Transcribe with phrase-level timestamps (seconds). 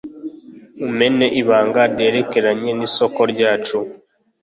[0.87, 3.77] umena ibanga ryerekeranye n isoko ryacu